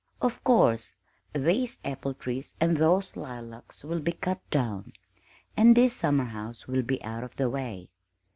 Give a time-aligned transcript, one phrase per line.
[0.19, 0.95] Of course
[1.31, 4.93] these apple trees and those lilacs will be cut down,
[5.55, 7.91] and this summerhouse will be out of the way.